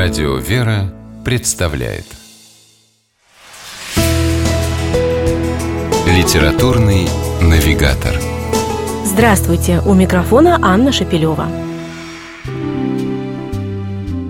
Радио 0.00 0.36
«Вера» 0.36 0.94
представляет 1.24 2.04
Литературный 6.06 7.08
навигатор 7.42 8.14
Здравствуйте! 9.04 9.80
У 9.84 9.94
микрофона 9.94 10.60
Анна 10.62 10.92
Шапилева. 10.92 11.48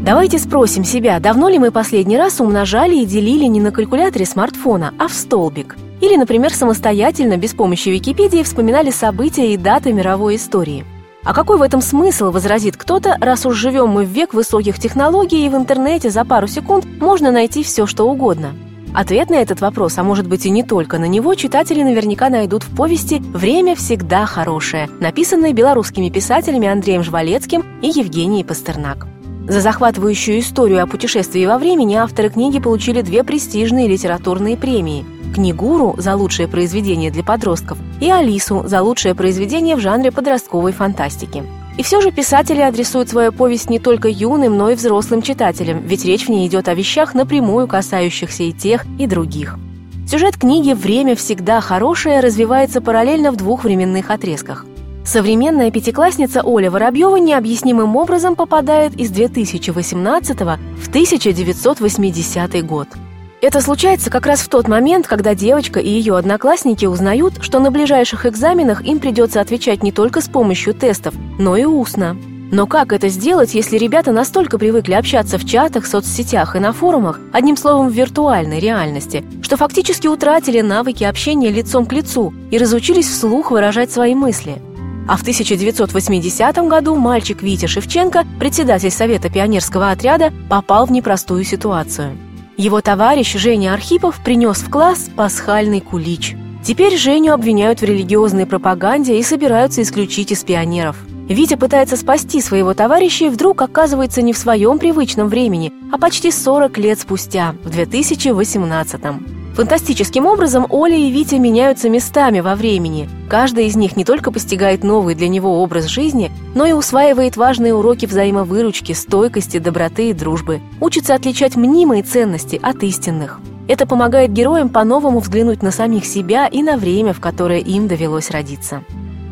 Давайте 0.07 0.39
спросим 0.39 0.85
себя, 0.85 1.21
давно 1.21 1.50
ли 1.50 1.59
мы 1.59 1.71
последний 1.71 2.16
раз 2.16 2.41
умножали 2.41 2.96
и 2.96 3.05
делили 3.05 3.45
не 3.45 3.61
на 3.61 3.71
калькуляторе 3.71 4.25
смартфона, 4.25 4.95
а 4.98 5.07
в 5.07 5.12
столбик? 5.12 5.77
Или, 6.00 6.16
например, 6.16 6.50
самостоятельно, 6.55 7.37
без 7.37 7.53
помощи 7.53 7.91
Википедии, 7.91 8.43
вспоминали 8.43 8.91
события 8.91 9.53
и 9.53 9.59
даты 9.59 9.93
мировой 9.93 10.37
истории– 10.37 10.87
а 11.25 11.35
какой 11.35 11.59
в 11.59 11.62
этом 11.62 11.82
смысл, 11.82 12.30
возразит 12.30 12.77
кто-то, 12.77 13.16
раз 13.21 13.45
уж 13.45 13.57
живем 13.57 13.89
мы 13.89 14.04
в 14.04 14.08
век 14.08 14.35
высоких 14.35 14.79
технологий 14.79 15.44
и 15.44 15.49
в 15.49 15.57
интернете 15.57 16.11
за 16.11 16.25
пару 16.25 16.46
секунд 16.46 16.86
можно 17.00 17.31
найти 17.31 17.63
все, 17.63 17.86
что 17.86 18.08
угодно? 18.08 18.54
Ответ 18.94 19.29
на 19.29 19.35
этот 19.35 19.61
вопрос, 19.61 19.99
а 19.99 20.03
может 20.03 20.27
быть 20.27 20.46
и 20.46 20.50
не 20.50 20.63
только 20.63 20.99
на 20.99 21.04
него, 21.04 21.35
читатели 21.35 21.82
наверняка 21.82 22.31
найдут 22.31 22.63
в 22.63 22.75
повести 22.75 23.21
«Время 23.21 23.77
всегда 23.77 24.25
хорошее», 24.25 24.89
написанной 25.00 25.53
белорусскими 25.53 26.08
писателями 26.08 26.68
Андреем 26.68 27.03
Жвалецким 27.03 27.64
и 27.82 27.89
Евгенией 27.89 28.44
Пастернак. 28.44 29.07
За 29.46 29.61
захватывающую 29.61 30.39
историю 30.39 30.82
о 30.82 30.86
путешествии 30.86 31.44
во 31.44 31.58
времени 31.58 31.96
авторы 31.96 32.30
книги 32.30 32.58
получили 32.58 33.03
две 33.03 33.25
престижные 33.25 33.89
литературные 33.89 34.56
премии– 34.56 35.05
Книгуру 35.39 35.95
за 35.98 36.17
лучшее 36.17 36.48
произведение 36.48 37.12
для 37.12 37.23
подростков 37.23 37.78
и 38.01 38.11
Алису 38.11 38.65
за 38.67 38.83
лучшее 38.83 39.15
произведение 39.15 39.77
в 39.77 39.78
жанре 39.78 40.11
подростковой 40.11 40.73
фантастики. 40.73 41.45
И 41.77 41.84
все 41.84 42.01
же 42.01 42.11
писатели 42.11 42.61
адресуют 42.61 43.09
свою 43.09 43.31
повесть 43.31 43.70
не 43.70 43.78
только 43.78 44.09
юным, 44.09 44.56
но 44.56 44.69
и 44.70 44.75
взрослым 44.75 45.23
читателям, 45.23 45.80
ведь 45.86 46.05
речь 46.05 46.27
в 46.27 46.28
ней 46.28 46.48
идет 46.48 46.67
о 46.67 46.75
вещах, 46.75 47.14
напрямую 47.14 47.69
касающихся 47.69 48.42
и 48.42 48.53
тех, 48.53 48.84
и 48.98 49.06
других. 49.06 49.61
Сюжет 50.08 50.36
книги 50.36 50.72
«Время 50.72 51.14
всегда 51.14 51.61
хорошее» 51.61 52.19
развивается 52.19 52.80
параллельно 52.80 53.30
в 53.30 53.36
двух 53.36 53.62
временных 53.62 54.11
отрезках. 54.11 54.67
Современная 55.05 55.70
пятиклассница 55.70 56.42
Оля 56.42 56.69
Воробьева 56.69 57.14
необъяснимым 57.14 57.95
образом 57.95 58.34
попадает 58.34 58.97
из 58.97 59.11
2018 59.11 60.41
в 60.41 60.89
1980 60.89 62.67
год– 62.67 62.89
это 63.41 63.61
случается 63.61 64.11
как 64.11 64.27
раз 64.27 64.41
в 64.41 64.48
тот 64.48 64.67
момент, 64.67 65.06
когда 65.06 65.34
девочка 65.34 65.78
и 65.78 65.89
ее 65.89 66.17
одноклассники 66.17 66.86
узнают, 66.86 67.34
что 67.41 67.61
на 67.61 67.70
ближайших 67.70 68.27
экзаменах 68.27 68.84
им 68.84 68.98
придется 68.98 69.41
отвечать 69.41 69.83
не 69.83 69.92
только 69.92 70.20
с 70.20 70.28
помощью 70.28 70.75
тестов, 70.75 71.14
но 71.39 71.56
и 71.56 71.64
устно. 71.64 72.17
Но 72.50 72.67
как 72.67 72.92
это 72.92 73.08
сделать, 73.08 73.55
если 73.55 73.77
ребята 73.77 74.11
настолько 74.11 74.58
привыкли 74.58 74.95
общаться 74.95 75.39
в 75.39 75.45
чатах, 75.45 75.86
соцсетях 75.86 76.56
и 76.56 76.58
на 76.58 76.72
форумах, 76.72 77.20
одним 77.33 77.56
словом, 77.56 77.89
в 77.89 77.92
виртуальной 77.92 78.58
реальности, 78.58 79.22
что 79.42 79.56
фактически 79.56 80.06
утратили 80.06 80.61
навыки 80.62 81.05
общения 81.05 81.50
лицом 81.50 81.84
к 81.86 81.92
лицу 81.92 82.33
и 82.50 82.58
разучились 82.58 83.08
вслух 83.08 83.50
выражать 83.50 83.92
свои 83.92 84.14
мысли? 84.14 84.61
А 85.06 85.17
в 85.17 85.23
1980 85.23 86.56
году 86.69 86.97
мальчик 86.97 87.42
Витя 87.42 87.67
Шевченко, 87.67 88.27
председатель 88.41 88.91
Совета 88.91 89.30
пионерского 89.30 89.91
отряда, 89.91 90.33
попал 90.50 90.86
в 90.86 90.92
непростую 90.92 91.45
ситуацию– 91.45 92.17
его 92.59 92.81
товарищ 92.81 93.34
Женя 93.34 93.73
Архипов 93.73 94.20
принес 94.23 94.59
в 94.59 94.69
класс 94.69 95.09
пасхальный 95.17 95.81
кулич. 95.81 96.37
Теперь 96.64 96.97
Женю 96.98 97.33
обвиняют 97.33 97.81
в 97.81 97.84
религиозной 97.84 98.47
пропаганде 98.47 99.17
и 99.17 99.23
собираются 99.23 99.81
исключить 99.81 100.33
из 100.33 100.42
пионеров. 100.42 100.97
Витя 101.29 101.55
пытается 101.55 101.97
спасти 101.97 102.41
своего 102.41 102.75
товарища 102.75 103.27
и 103.27 103.29
вдруг 103.29 103.62
оказывается 103.62 104.23
не 104.23 104.33
в 104.33 104.39
своем 104.39 104.79
привычном 104.79 105.29
времени, 105.29 105.73
а 105.92 105.98
почти 105.98 106.33
40 106.33 106.77
лет 106.79 106.98
спустя, 106.98 107.55
в 107.62 107.70
2018 107.70 109.01
-м. 109.01 109.38
Фантастическим 109.59 110.24
образом 110.27 110.67
Оля 110.70 110.96
и 110.96 111.11
Витя 111.11 111.35
меняются 111.35 111.89
местами 111.89 112.39
во 112.39 112.55
времени. 112.55 113.11
Каждый 113.29 113.67
из 113.67 113.74
них 113.74 113.96
не 113.96 114.05
только 114.05 114.30
постигает 114.30 114.85
новый 114.85 115.17
для 115.17 115.27
него 115.27 115.61
образ 115.61 115.86
жизни, 115.86 116.30
но 116.55 116.64
и 116.64 116.70
усваивает 116.70 117.36
важные 117.36 117.74
уроки 117.74 118.07
взаимовыручки, 118.07 118.92
стойкости, 118.92 119.58
доброты 119.58 120.11
и 120.11 120.13
дружбы. 120.13 120.61
Учится 120.80 121.17
отличать 121.17 121.57
мнимые 121.57 122.05
ценности 122.05 122.61
от 122.63 122.85
истинных. 122.85 123.41
Это 123.67 123.85
помогает 123.85 124.33
героям 124.33 124.68
по-новому 124.68 125.18
взглянуть 125.18 125.61
на 125.61 125.73
самих 125.73 126.05
себя 126.05 126.47
и 126.47 126.63
на 126.63 126.77
время, 126.77 127.13
в 127.13 127.18
которое 127.18 127.58
им 127.58 127.89
довелось 127.89 128.31
родиться. 128.31 128.85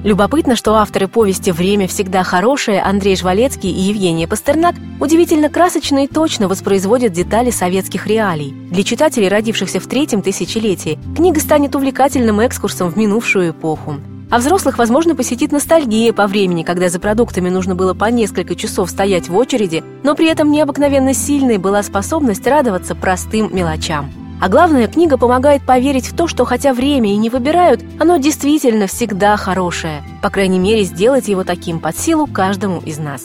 Любопытно, 0.07 0.55
что 0.55 0.77
авторы 0.77 1.09
повести 1.09 1.51
«Время 1.51 1.89
всегда 1.89 2.23
хорошее» 2.23 2.81
Андрей 2.81 3.17
Жвалецкий 3.17 3.73
и 3.73 3.81
Евгения 3.81 4.29
Пастернак 4.29 4.77
удивительно 5.01 5.49
красочно 5.49 6.05
и 6.05 6.07
точно 6.07 6.47
воспроизводят 6.47 7.13
детали 7.13 7.51
советских 7.51 8.07
реалий. 8.07 8.55
Для 8.71 8.85
читателей, 8.85 9.27
родившихся 9.27 9.81
в 9.81 9.89
третьем 9.89 10.23
тысячелетии, 10.23 11.01
книга 11.17 11.41
станет 11.41 11.75
увлекательным 11.75 12.39
экскурсом 12.47 12.89
в 12.89 12.97
минувшую 12.97 13.51
эпоху. 13.51 13.97
А 14.31 14.39
взрослых, 14.39 14.79
возможно, 14.79 15.17
посетит 15.17 15.51
ностальгия 15.51 16.13
по 16.13 16.29
времени, 16.29 16.63
когда 16.63 16.89
за 16.89 17.01
продуктами 17.01 17.49
нужно 17.49 17.75
было 17.75 17.93
по 17.93 18.05
несколько 18.05 18.55
часов 18.55 18.91
стоять 18.91 19.29
в 19.29 19.35
очереди, 19.35 19.83
но 20.05 20.15
при 20.15 20.29
этом 20.29 20.53
необыкновенно 20.53 21.15
сильной 21.15 21.59
была 21.59 21.83
способность 21.83 22.47
радоваться 22.47 22.95
простым 22.95 23.53
мелочам. 23.53 24.13
А 24.39 24.49
главное, 24.49 24.87
книга 24.87 25.17
помогает 25.17 25.63
поверить 25.65 26.07
в 26.07 26.15
то, 26.15 26.29
что 26.29 26.45
хотя 26.45 26.75
время 26.75 27.11
и 27.13 27.17
не 27.17 27.31
выбирают, 27.31 27.83
оно 27.99 28.19
действительно 28.19 28.87
всегда 28.87 29.37
хорошее. 29.37 30.03
По 30.23 30.29
крайней 30.29 30.59
мере, 30.59 30.85
сделать 30.85 31.29
его 31.29 31.43
таким 31.43 31.81
под 31.81 31.97
силу 31.97 32.27
каждому 32.27 32.81
из 32.81 32.99
нас. 32.99 33.23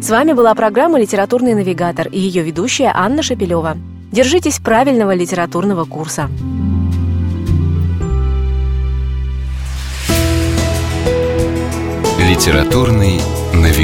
С 0.00 0.08
вами 0.08 0.32
была 0.32 0.54
программа 0.54 1.00
«Литературный 1.00 1.54
навигатор» 1.54 2.06
и 2.08 2.18
ее 2.18 2.42
ведущая 2.42 2.92
Анна 2.94 3.22
Шапилева. 3.22 3.76
Держитесь 4.12 4.60
правильного 4.60 5.14
литературного 5.14 5.84
курса. 5.84 6.30
Литературный 12.18 13.20
навигатор. 13.52 13.79